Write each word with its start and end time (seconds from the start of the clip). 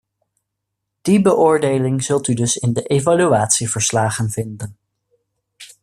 Die 1.05 1.21
beoordeling 1.21 2.01
zult 2.03 2.27
u 2.27 2.33
dus 2.33 2.57
in 2.57 2.73
de 2.73 2.83
evaluatieverslagen 2.83 4.29
vinden. 4.29 4.77